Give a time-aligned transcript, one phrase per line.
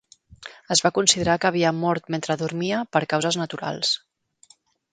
[0.75, 3.95] Es va considerar que havia mort mentre dormia per causes naturals.